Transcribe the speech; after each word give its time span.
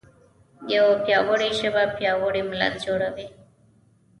یوه 0.75 0.95
پیاوړې 1.05 1.49
ژبه 1.59 1.83
پیاوړی 1.97 2.41
ملت 2.49 2.73
جوړوي. 2.85 3.27